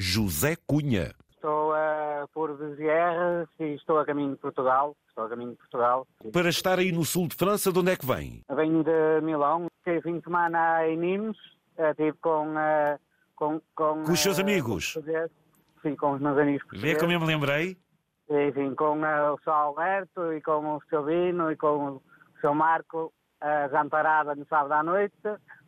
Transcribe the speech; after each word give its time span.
José 0.00 0.56
Cunha. 0.66 1.12
Estou 1.34 1.72
uh, 1.72 2.26
por 2.32 2.56
Bezerra 2.56 3.46
e 3.58 3.74
estou 3.74 3.98
a 3.98 4.06
caminho 4.06 4.30
de 4.30 4.38
Portugal. 4.38 4.96
Estou 5.06 5.24
a 5.24 5.28
caminho 5.28 5.50
de 5.50 5.58
Portugal. 5.58 6.06
Para 6.32 6.48
estar 6.48 6.78
aí 6.78 6.90
no 6.90 7.04
sul 7.04 7.28
de 7.28 7.36
França, 7.36 7.70
de 7.70 7.78
onde 7.78 7.92
é 7.92 7.96
que 7.96 8.06
vem? 8.06 8.42
Venho 8.50 8.82
de 8.82 9.20
Milão. 9.22 9.66
Fiquei 9.84 10.00
fim 10.00 10.16
de 10.16 10.24
semana 10.24 10.88
em 10.88 10.96
Nimes. 10.96 11.36
Estive 11.76 12.16
com, 12.22 12.48
uh, 12.48 12.98
com, 13.36 13.60
com... 13.74 14.02
Com 14.02 14.12
os 14.12 14.20
seus 14.20 14.38
amigos? 14.38 14.96
Sim, 15.82 15.94
com 15.96 16.12
os 16.12 16.20
meus 16.20 16.38
amigos. 16.38 16.80
Vê 16.80 16.96
como 16.96 17.12
eu 17.12 17.20
me 17.20 17.26
lembrei? 17.26 17.76
Sim, 18.26 18.74
com 18.74 19.02
o 19.02 19.38
Sr. 19.44 19.50
Alberto 19.50 20.32
e 20.32 20.40
com 20.40 20.76
o 20.76 20.80
Sr. 20.88 21.04
Vino 21.04 21.52
e 21.52 21.56
com 21.56 21.88
o 21.88 22.02
Sr. 22.40 22.54
Marco, 22.54 23.12
a 23.38 23.68
jantarada 23.68 24.34
no 24.34 24.46
sábado 24.46 24.72
à 24.72 24.82
noite. 24.82 25.14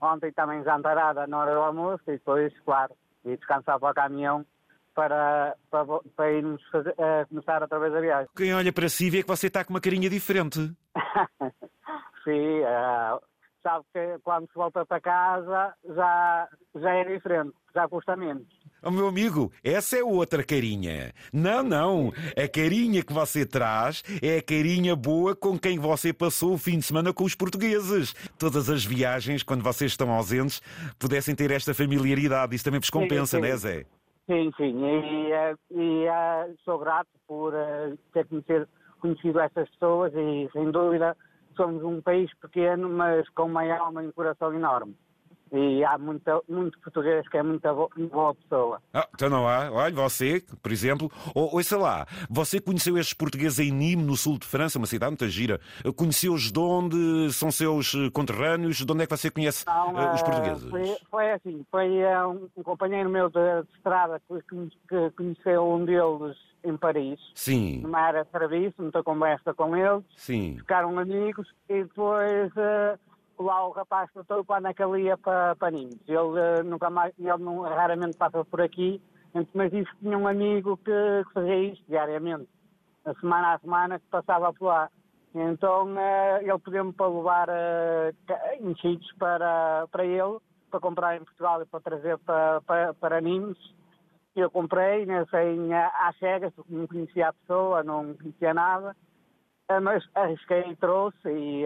Ontem 0.00 0.32
também 0.32 0.62
jantarada 0.62 1.26
na 1.26 1.38
hora 1.38 1.54
do 1.54 1.60
almoço 1.60 2.04
e 2.06 2.12
depois, 2.12 2.52
claro, 2.64 2.94
e 3.24 3.36
descansar 3.36 3.78
para 3.78 3.90
o 3.90 3.94
caminhão 3.94 4.46
para, 4.94 5.56
para, 5.70 5.86
para 6.16 6.32
irmos 6.32 6.62
fazer, 6.70 6.90
uh, 6.90 7.26
começar 7.28 7.62
outra 7.62 7.78
vez 7.78 7.94
a 7.94 8.00
viagem. 8.00 8.28
Quem 8.36 8.54
olha 8.54 8.72
para 8.72 8.88
si 8.88 9.08
vê 9.08 9.22
que 9.22 9.28
você 9.28 9.46
está 9.46 9.64
com 9.64 9.72
uma 9.72 9.80
carinha 9.80 10.10
diferente. 10.10 10.58
Sim, 12.24 12.60
uh, 12.60 13.20
sabe 13.62 13.84
que 13.92 14.18
quando 14.22 14.46
se 14.48 14.54
volta 14.54 14.84
para 14.84 15.00
casa 15.00 15.74
já, 15.94 16.48
já 16.74 16.94
é 16.94 17.04
diferente, 17.04 17.54
já 17.74 17.88
custa 17.88 18.16
menos. 18.16 18.46
Oh, 18.82 18.90
meu 18.90 19.06
amigo, 19.06 19.52
essa 19.62 19.98
é 19.98 20.02
outra 20.02 20.42
carinha. 20.42 21.12
Não, 21.32 21.62
não. 21.62 22.12
A 22.34 22.48
carinha 22.48 23.02
que 23.02 23.12
você 23.12 23.44
traz 23.44 24.02
é 24.22 24.38
a 24.38 24.42
carinha 24.42 24.96
boa 24.96 25.36
com 25.36 25.58
quem 25.58 25.78
você 25.78 26.14
passou 26.14 26.54
o 26.54 26.58
fim 26.58 26.78
de 26.78 26.84
semana 26.86 27.12
com 27.12 27.24
os 27.24 27.34
portugueses. 27.34 28.14
Todas 28.38 28.70
as 28.70 28.82
viagens, 28.82 29.42
quando 29.42 29.62
vocês 29.62 29.92
estão 29.92 30.10
ausentes, 30.10 30.62
pudessem 30.98 31.34
ter 31.34 31.50
esta 31.50 31.74
familiaridade. 31.74 32.54
Isso 32.54 32.64
também 32.64 32.80
vos 32.80 32.88
compensa, 32.88 33.36
sim, 33.36 33.36
sim. 33.36 33.42
não 33.42 33.48
é, 33.48 33.56
Zé? 33.56 33.84
Sim, 34.26 34.50
sim. 34.56 34.82
E, 34.82 35.32
eh, 35.32 35.54
e, 35.72 35.80
e 35.80 36.06
eh, 36.06 36.54
sou 36.64 36.78
grato 36.78 37.10
por 37.26 37.52
uh, 37.52 37.98
ter 38.14 38.26
conhecido, 38.26 38.66
conhecido 38.98 39.40
essas 39.40 39.68
pessoas 39.70 40.12
e, 40.14 40.48
sem 40.52 40.70
dúvida, 40.70 41.14
somos 41.54 41.84
um 41.84 42.00
país 42.00 42.32
pequeno, 42.40 42.88
mas 42.88 43.28
com 43.30 43.44
uma 43.44 43.62
alma 43.76 44.02
e 44.02 44.06
um 44.06 44.12
coração 44.12 44.54
enorme. 44.54 44.96
E 45.52 45.84
há 45.84 45.98
muita, 45.98 46.40
muito 46.48 46.78
português 46.78 47.28
que 47.28 47.36
é 47.36 47.42
muito 47.42 47.68
boa 48.10 48.34
pessoa. 48.34 48.80
Ah, 48.94 49.08
então 49.14 49.28
não 49.28 49.48
há. 49.48 49.70
Olha, 49.70 49.92
você, 49.92 50.42
por 50.62 50.70
exemplo, 50.70 51.10
ou, 51.34 51.54
ou 51.54 51.62
sei 51.62 51.78
lá, 51.78 52.06
você 52.28 52.60
conheceu 52.60 52.96
estes 52.96 53.14
portugueses 53.14 53.58
em 53.58 53.72
Nîmes, 53.72 54.06
no 54.06 54.16
sul 54.16 54.38
de 54.38 54.46
França, 54.46 54.78
uma 54.78 54.86
cidade 54.86 55.10
muito 55.10 55.28
gira. 55.28 55.60
Conheceu-os 55.96 56.52
de 56.52 56.58
onde? 56.58 57.32
São 57.32 57.50
seus 57.50 57.94
eh, 57.94 58.10
conterrâneos? 58.12 58.76
De 58.76 58.92
onde 58.92 59.02
é 59.02 59.06
que 59.06 59.16
você 59.16 59.30
conhece 59.30 59.66
não, 59.66 59.94
uh, 59.94 60.14
os 60.14 60.22
portugueses? 60.22 60.70
Foi, 60.70 60.96
foi 61.10 61.32
assim, 61.32 61.66
foi 61.70 61.88
um, 61.88 62.48
um, 62.56 62.62
companheiro 62.62 63.10
meu 63.10 63.28
de, 63.28 63.62
de 63.62 63.76
estrada 63.76 64.20
que, 64.28 64.38
que, 64.88 65.10
conheceu 65.16 65.68
um 65.68 65.84
deles 65.84 66.36
em 66.62 66.76
Paris. 66.76 67.18
Sim. 67.34 67.80
Numa 67.80 67.98
área 67.98 68.24
de 68.24 68.30
serviço, 68.30 68.74
muita 68.78 69.02
conversa 69.02 69.52
com 69.52 69.76
eles. 69.76 70.04
Sim. 70.16 70.56
Ficaram 70.58 70.96
amigos 70.98 71.48
e 71.68 71.82
depois... 71.82 72.52
Uh, 72.52 73.09
lá 73.42 73.66
o 73.66 73.70
rapaz 73.70 74.10
é 74.14 74.74
que 74.74 74.82
ele 74.82 75.02
ia 75.02 75.16
para, 75.16 75.56
para 75.56 75.70
Ninhos. 75.70 75.96
Ele 76.06 76.18
uh, 76.18 76.64
nunca 76.64 76.90
mais, 76.90 77.12
ele 77.18 77.36
não, 77.38 77.62
raramente 77.62 78.16
passa 78.16 78.44
por 78.44 78.60
aqui, 78.60 79.02
mas 79.54 79.70
disse 79.70 79.90
que 79.92 79.98
tinha 80.00 80.18
um 80.18 80.28
amigo 80.28 80.76
que, 80.78 81.24
que 81.26 81.32
fazia 81.32 81.72
isto 81.72 81.84
diariamente, 81.88 82.48
a 83.04 83.14
semana 83.14 83.54
a 83.54 83.58
semana, 83.58 83.98
que 83.98 84.06
passava 84.06 84.52
por 84.52 84.66
lá. 84.66 84.90
Então 85.34 85.94
uh, 85.94 86.38
ele 86.40 86.58
pediu-me 86.58 86.92
para 86.92 87.06
levar 87.06 87.48
uh, 87.48 88.68
enchidos 88.68 89.10
para, 89.18 89.86
para 89.90 90.04
ele, 90.04 90.38
para 90.70 90.80
comprar 90.80 91.16
em 91.16 91.24
Portugal 91.24 91.62
e 91.62 91.66
para 91.66 91.80
trazer 91.80 92.18
para, 92.18 92.60
para, 92.62 92.94
para. 92.94 93.20
Eu 94.36 94.50
comprei, 94.50 95.06
né, 95.06 95.24
sem 95.30 95.74
às 95.74 96.16
cegas, 96.18 96.52
não 96.68 96.86
conhecia 96.86 97.28
a 97.28 97.32
pessoa, 97.32 97.82
não 97.82 98.14
conhecia 98.14 98.54
nada, 98.54 98.96
mas 99.82 100.08
arrisquei 100.14 100.70
e 100.70 100.76
trouxe 100.76 101.28
e 101.28 101.64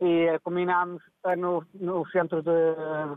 e 0.00 0.38
combinámos 0.42 1.02
no, 1.36 1.64
no 1.74 2.06
centro 2.10 2.42
de, 2.42 2.50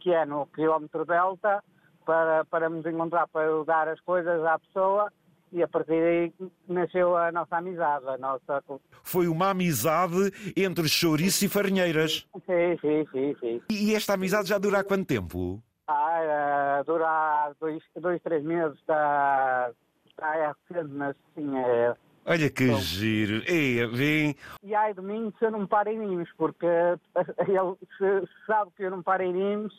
que 0.00 0.12
é 0.12 0.24
no 0.24 0.46
quilómetro 0.46 1.04
Delta 1.04 1.62
para, 2.04 2.44
para 2.44 2.68
nos 2.68 2.86
encontrar, 2.86 3.26
para 3.28 3.64
dar 3.64 3.88
as 3.88 4.00
coisas 4.00 4.44
à 4.44 4.58
pessoa 4.58 5.12
e 5.50 5.62
a 5.62 5.68
partir 5.68 6.00
daí 6.00 6.50
nasceu 6.68 7.16
a 7.16 7.32
nossa 7.32 7.56
amizade. 7.56 8.06
A 8.06 8.18
nossa... 8.18 8.62
Foi 9.02 9.26
uma 9.26 9.50
amizade 9.50 10.32
entre 10.56 10.88
chouriço 10.88 11.44
e 11.44 11.48
farinheiras. 11.48 12.26
Sim, 12.46 12.78
sim, 12.80 13.06
sim, 13.10 13.36
sim. 13.40 13.62
E 13.70 13.94
esta 13.94 14.14
amizade 14.14 14.48
já 14.48 14.58
dura 14.58 14.80
há 14.80 14.84
quanto 14.84 15.06
tempo? 15.06 15.62
Ah, 15.86 16.82
dura 16.86 17.52
dois, 17.58 17.82
dois 17.98 18.22
três 18.22 18.44
meses, 18.44 18.78
está, 18.78 19.70
está 20.06 20.36
é 20.36 20.52
recente, 20.68 20.94
mas 20.94 21.16
sim, 21.34 21.56
é, 21.56 21.96
Olha 22.28 22.50
que 22.50 22.64
então, 22.64 22.80
giro. 22.80 23.42
Ei, 23.46 23.86
vem. 23.86 24.36
E 24.62 24.74
ai 24.74 24.92
de 24.92 25.00
mim 25.00 25.32
se 25.38 25.46
eu 25.46 25.50
não 25.50 25.66
paro 25.66 25.88
em 25.88 25.98
Nimes, 25.98 26.28
porque 26.36 26.66
ele 27.48 27.76
se 27.96 28.28
sabe 28.46 28.70
que 28.76 28.82
eu 28.82 28.90
não 28.90 29.02
paro 29.02 29.22
em 29.22 29.32
Nimes, 29.32 29.72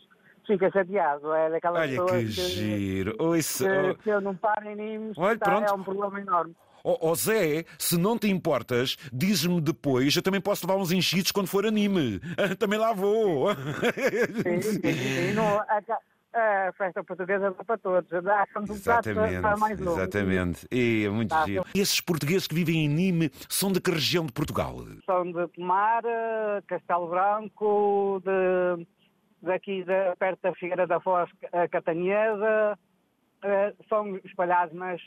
fica 0.48 0.72
chateado. 0.72 1.32
É 1.32 1.52
daquela 1.52 1.82
Olha 1.82 2.06
que, 2.06 2.18
que 2.18 2.28
giro. 2.28 3.16
Que, 3.16 3.24
oh. 3.24 3.42
se 3.42 3.66
eu 4.10 4.20
não 4.20 4.36
paro 4.36 4.68
em 4.68 4.76
Nimes, 4.76 5.16
Olha, 5.16 5.38
tá, 5.38 5.52
pronto. 5.52 5.70
é 5.70 5.74
um 5.74 5.84
problema 5.84 6.20
enorme. 6.20 6.56
Ó 6.84 6.94
oh, 6.94 7.10
oh, 7.12 7.16
Zé, 7.16 7.66
se 7.78 7.98
não 7.98 8.18
te 8.18 8.30
importas, 8.30 8.98
diz-me 9.12 9.60
depois, 9.60 10.16
eu 10.16 10.22
também 10.22 10.40
posso 10.40 10.66
levar 10.66 10.80
uns 10.80 10.92
enchidos 10.92 11.32
quando 11.32 11.48
for 11.48 11.66
anime. 11.66 12.22
Também 12.58 12.80
lá 12.80 12.94
vou. 12.94 13.54
Sim, 13.54 14.62
sim, 14.62 14.94
sim. 14.94 15.34
Não, 15.34 15.62
a 16.40 16.74
festa 16.74 17.04
portuguesa 17.04 17.48
é 17.48 17.64
para 17.64 17.78
todos. 17.78 18.12
Achamos 18.14 18.70
um 18.70 18.80
prato 18.80 19.10
para 19.42 19.58
mais 19.58 19.80
longe. 19.80 20.02
Exatamente. 20.02 20.68
E 20.72 21.06
é 21.06 21.10
muito 21.10 21.30
tá, 21.30 21.46
giro. 21.46 21.66
E 21.74 21.80
esses 21.80 22.02
portugueses 22.02 22.48
que 22.48 22.56
vivem 22.56 22.86
em 22.86 22.90
Nime 22.90 23.30
são 23.48 23.72
de 23.72 23.82
que 23.82 23.92
região 23.92 24.26
de 24.26 24.34
Portugal? 24.34 24.78
São 25.06 25.32
de 25.32 25.48
Tomar, 25.50 26.04
Castelo 26.68 27.10
Branco, 27.10 28.22
de, 28.24 28.88
daqui 29.42 29.84
de, 29.84 30.16
perto 30.18 30.42
da 30.42 30.54
Figueira 30.54 30.88
da 30.88 31.00
Foz, 31.00 31.30
Catanheda. 31.72 32.78
São 33.88 34.18
espalhados, 34.26 34.74
mas 34.76 35.02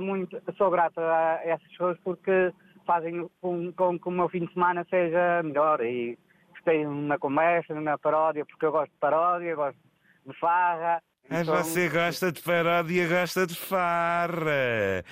muito, 0.00 0.40
sou 0.56 0.70
grato 0.70 1.00
a 1.00 1.40
essas 1.44 1.68
pessoas 1.68 1.98
porque 2.04 2.52
fazem 2.86 3.28
com, 3.40 3.72
com 3.72 3.98
que 3.98 4.08
o 4.08 4.12
meu 4.12 4.28
fim 4.28 4.46
de 4.46 4.52
semana 4.52 4.86
seja 4.88 5.42
melhor 5.42 5.80
e 5.80 6.16
gostei 6.50 6.86
na 6.86 7.18
conversa, 7.18 7.74
na 7.80 7.98
paródia, 7.98 8.46
porque 8.46 8.64
eu 8.64 8.72
gosto 8.72 8.92
de 8.92 8.98
paródia, 8.98 9.54
gosto 9.54 9.78
de 10.26 10.38
farra. 10.38 11.02
Mas 11.28 11.42
então... 11.42 11.56
você 11.56 11.88
gosta 11.88 12.30
de 12.30 12.40
paródia, 12.40 13.08
gosta 13.08 13.46
de 13.46 13.56
farra. 13.56 15.04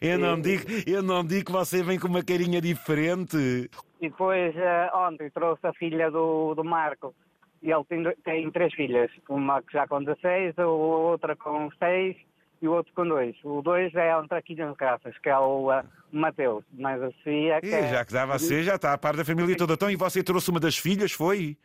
Eu 0.00 0.18
não, 0.18 0.40
digo, 0.40 0.64
eu 0.86 1.02
não 1.02 1.24
digo 1.24 1.46
que 1.46 1.52
você 1.52 1.82
vem 1.82 1.98
com 1.98 2.08
uma 2.08 2.24
carinha 2.24 2.60
diferente. 2.60 3.70
E 4.00 4.08
depois, 4.08 4.54
uh, 4.56 4.96
ontem, 4.96 5.30
trouxe 5.30 5.66
a 5.66 5.72
filha 5.74 6.10
do, 6.10 6.54
do 6.54 6.64
Marco. 6.64 7.14
E 7.62 7.70
ele 7.70 7.84
tem, 7.84 8.04
tem 8.24 8.50
três 8.50 8.72
filhas. 8.72 9.10
Uma 9.28 9.60
que 9.60 9.72
já 9.72 9.86
com 9.86 10.02
16, 10.02 10.58
a 10.58 10.66
outra 10.66 11.36
com 11.36 11.70
6 11.78 12.16
e 12.62 12.68
o 12.68 12.72
outro 12.72 12.92
com 12.94 13.06
2. 13.06 13.36
O 13.44 13.60
2 13.60 13.94
é 13.94 14.16
um 14.16 14.26
traquinho 14.26 14.70
de 14.70 14.78
graças, 14.78 15.18
que 15.18 15.28
é 15.28 15.38
o 15.38 15.70
uh, 15.70 15.84
Mateus. 16.10 16.64
Mas 16.72 17.02
a 17.02 17.10
Sofia... 17.12 17.60
Que 17.60 17.74
é... 17.74 17.90
Já 17.90 18.04
que 18.04 18.12
dava 18.12 18.34
a 18.34 18.38
ser, 18.38 18.62
já 18.62 18.76
está 18.76 18.92
a 18.92 18.98
par 18.98 19.16
da 19.16 19.24
família 19.24 19.56
toda. 19.56 19.74
Então, 19.74 19.90
e 19.90 19.96
você 19.96 20.22
trouxe 20.22 20.50
uma 20.50 20.60
das 20.60 20.78
filhas, 20.78 21.12
foi? 21.12 21.58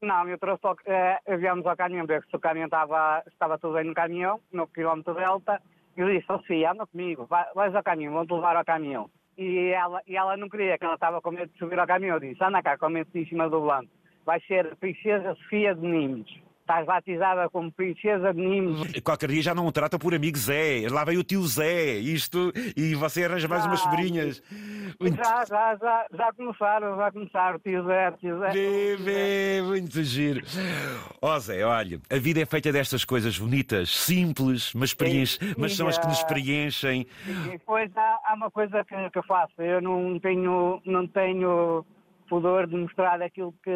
Não, 0.00 0.28
eu 0.28 0.38
trouxe, 0.38 0.64
uh, 0.64 1.38
viemos 1.38 1.66
ao 1.66 1.76
caminhão 1.76 2.06
ver 2.06 2.24
se 2.30 2.36
o 2.36 2.38
caminhão 2.38 2.66
estava, 2.66 3.22
estava 3.26 3.58
tudo 3.58 3.74
bem 3.74 3.84
no 3.84 3.94
caminhão, 3.94 4.40
no 4.52 4.66
quilómetro 4.68 5.14
delta, 5.14 5.60
e 5.96 6.00
eu 6.00 6.08
disse, 6.08 6.26
Sofia, 6.26 6.70
anda 6.70 6.86
comigo, 6.86 7.26
vai, 7.26 7.44
vais 7.54 7.74
ao 7.74 7.82
caminhão, 7.82 8.14
vamos 8.14 8.30
levar 8.30 8.56
ao 8.56 8.64
caminhão. 8.64 9.10
E 9.36 9.70
ela, 9.70 10.00
e 10.06 10.16
ela 10.16 10.36
não 10.36 10.48
queria, 10.48 10.78
que 10.78 10.84
ela 10.84 10.94
estava 10.94 11.20
com 11.20 11.32
medo 11.32 11.52
de 11.52 11.58
subir 11.58 11.78
ao 11.78 11.86
caminhão, 11.86 12.16
eu 12.16 12.20
disse, 12.20 12.42
anda 12.42 12.62
cá, 12.62 12.78
com 12.78 12.88
medo 12.88 13.10
em 13.12 13.26
cima 13.26 13.50
do 13.50 13.60
volante. 13.60 13.90
Vai 14.24 14.40
ser 14.42 14.72
a 14.72 14.76
Princesa 14.76 15.34
Sofia 15.34 15.74
de 15.74 15.80
Nimes. 15.80 16.28
Estás 16.60 16.84
batizada 16.84 17.48
como 17.48 17.72
princesa 17.72 18.34
de 18.34 18.40
Nimes. 18.42 19.00
Qualquer 19.00 19.30
dia 19.30 19.40
já 19.40 19.54
não 19.54 19.66
o 19.66 19.72
trata 19.72 19.98
por 19.98 20.14
amigo 20.14 20.36
Zé. 20.36 20.86
Lá 20.90 21.02
veio 21.02 21.20
o 21.20 21.24
tio 21.24 21.42
Zé, 21.42 21.94
isto, 21.94 22.52
e 22.76 22.94
você 22.94 23.24
arranja 23.24 23.48
mais 23.48 23.64
umas 23.64 23.80
sobrinhas. 23.80 24.42
Muito... 25.00 25.16
Já, 25.16 25.44
já, 25.44 25.76
já, 25.76 26.06
já 26.12 26.32
começaram, 26.32 26.96
já 26.96 27.12
começaram, 27.12 27.58
tio 27.58 27.84
Zé, 27.84 28.10
tio 28.12 28.38
Zé. 28.38 28.50
Vê, 28.50 28.96
vê, 28.96 29.62
muito 29.62 30.02
giro. 30.02 30.44
Ó 31.22 31.34
oh, 31.34 31.38
Zé, 31.38 31.64
olha, 31.64 32.00
a 32.10 32.16
vida 32.16 32.40
é 32.40 32.46
feita 32.46 32.72
destas 32.72 33.04
coisas 33.04 33.38
bonitas, 33.38 33.90
simples, 33.90 34.72
mas, 34.74 34.94
preenche, 34.94 35.38
mas 35.56 35.76
são 35.76 35.88
as 35.88 35.98
que 35.98 36.06
nos 36.06 36.22
preenchem. 36.24 37.06
E 37.26 37.50
depois 37.50 37.90
há, 37.96 38.20
há 38.24 38.34
uma 38.34 38.50
coisa 38.50 38.84
que, 38.84 39.10
que 39.10 39.18
eu 39.18 39.24
faço, 39.24 39.60
eu 39.60 39.80
não 39.80 40.18
tenho, 40.20 40.80
não 40.84 41.06
tenho 41.06 41.84
pudor 42.28 42.66
de 42.66 42.76
mostrar 42.76 43.22
aquilo 43.22 43.54
que 43.62 43.70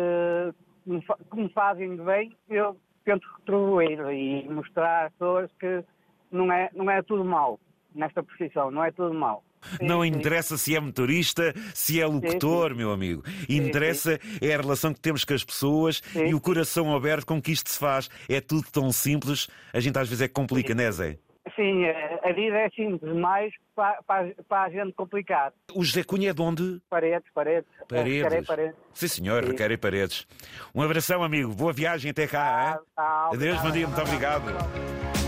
que 0.85 1.37
me 1.37 1.49
fazem 1.51 1.97
bem, 1.97 2.37
eu 2.49 2.77
tento 3.05 3.27
retribuir 3.39 3.99
e 4.11 4.49
mostrar 4.49 5.07
às 5.07 5.13
pessoas 5.13 5.51
que 5.59 5.85
não 6.31 6.53
é, 6.53 6.71
não 6.75 6.91
é 6.91 7.03
tudo 7.03 7.25
mal 7.25 7.59
nesta 7.95 8.23
profissão, 8.23 8.71
não 8.71 8.85
é 8.85 8.91
tudo 8.91 9.15
mal. 9.15 9.45
Não 9.81 10.03
sim. 10.03 10.09
interessa 10.09 10.57
se 10.57 10.75
é 10.75 10.81
motorista, 10.81 11.55
se 11.75 12.01
é 12.01 12.07
locutor, 12.07 12.75
meu 12.75 12.93
amigo. 12.93 13.23
Interessa 13.49 14.19
é 14.41 14.55
a 14.55 14.61
relação 14.61 14.93
que 14.93 15.01
temos 15.01 15.25
com 15.25 15.35
as 15.35 15.45
pessoas 15.45 16.03
e 16.15 16.35
o 16.35 16.41
coração 16.41 16.95
aberto 16.95 17.27
com 17.27 17.41
que 17.41 17.53
isto 17.53 17.71
se 17.71 17.79
faz. 17.79 18.09
É 18.29 18.41
tudo 18.41 18.67
tão 18.71 18.91
simples, 18.93 19.49
a 19.73 19.81
gente 19.81 19.99
às 19.99 20.09
vezes 20.09 20.23
é 20.23 20.29
que 20.29 20.35
complica, 20.35 20.75
né, 20.75 20.91
Zé? 20.91 21.19
Sim, 21.57 21.85
a 21.87 22.33
vida 22.33 22.57
é 22.57 22.71
simples 22.71 23.01
demais 23.01 23.53
para, 23.75 24.01
para, 24.07 24.33
para 24.49 24.63
a 24.63 24.71
gente 24.71 24.93
complicar. 24.93 25.53
O 25.75 25.85
José 25.85 26.05
Cunha 26.05 26.31
é 26.31 26.33
de 26.33 26.41
onde? 26.41 26.81
Paredes, 26.89 27.29
paredes. 27.35 27.69
Paredes. 27.89 28.23
Requerem 28.23 28.45
paredes. 28.45 28.77
Sim, 28.95 29.09
senhor, 29.09 29.43
Sim. 29.43 29.51
requerem 29.51 29.77
paredes. 29.77 30.27
Um 30.75 30.83
abração, 30.83 31.23
amigo. 31.23 31.53
Boa 31.53 31.73
viagem 31.73 32.11
até 32.11 32.27
cá. 32.27 32.43
Ah, 32.43 32.73
hein? 32.73 32.87
tá, 32.95 33.31
Adeus, 33.33 33.61
bom 33.61 33.71
dia, 33.71 33.87
muito 33.87 34.01
obrigado. 34.01 34.45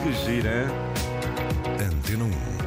Que 0.03 0.13
gira, 0.25 0.51
hein? 0.63 0.95
Antena 1.85 2.25
1. 2.25 2.64